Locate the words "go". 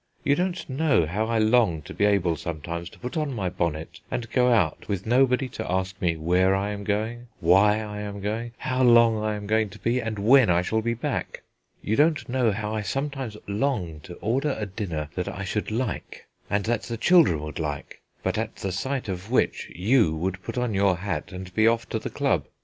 4.31-4.51